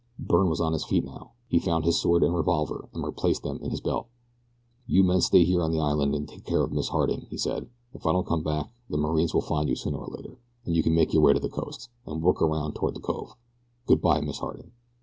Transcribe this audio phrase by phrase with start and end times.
[0.17, 1.33] Byrne was on his feet now.
[1.47, 4.07] He found his sword and revolver and replaced them in his belt.
[4.87, 7.69] "You men stay here on the island and take care of Miss Harding," he said.
[7.93, 10.81] "If I don't come back the marines will find you sooner or later, or you
[10.81, 13.35] can make your way to the coast, and work around toward the cove.
[13.85, 14.71] Good bye, Miss Harding."